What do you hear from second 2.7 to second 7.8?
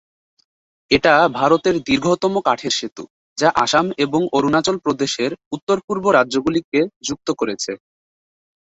সেতু যা আসাম এবং অরুণাচল প্রদেশের উত্তর-পূর্ব রাজ্যগুলিকে যুক্ত করেছে।